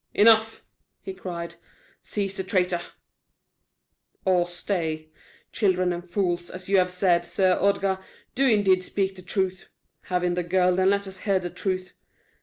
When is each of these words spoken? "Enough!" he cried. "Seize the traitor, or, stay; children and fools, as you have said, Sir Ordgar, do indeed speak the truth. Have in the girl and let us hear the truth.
"Enough!" 0.15 0.65
he 1.03 1.13
cried. 1.13 1.57
"Seize 2.01 2.35
the 2.35 2.43
traitor, 2.43 2.81
or, 4.25 4.47
stay; 4.47 5.11
children 5.51 5.93
and 5.93 6.09
fools, 6.09 6.49
as 6.49 6.67
you 6.67 6.77
have 6.79 6.89
said, 6.89 7.23
Sir 7.23 7.53
Ordgar, 7.61 8.03
do 8.33 8.47
indeed 8.47 8.83
speak 8.83 9.15
the 9.15 9.21
truth. 9.21 9.67
Have 10.05 10.23
in 10.23 10.33
the 10.33 10.41
girl 10.41 10.79
and 10.79 10.89
let 10.89 11.07
us 11.07 11.19
hear 11.19 11.37
the 11.37 11.51
truth. 11.51 11.93